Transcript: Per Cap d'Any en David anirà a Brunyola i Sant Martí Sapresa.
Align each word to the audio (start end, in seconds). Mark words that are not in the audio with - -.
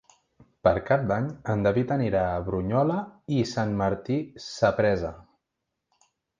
Per 0.67 0.71
Cap 0.87 1.03
d'Any 1.11 1.27
en 1.55 1.61
David 1.67 1.93
anirà 1.97 2.23
a 2.31 2.41
Brunyola 2.49 2.97
i 3.37 3.45
Sant 3.53 3.79
Martí 3.85 4.21
Sapresa. 4.49 5.17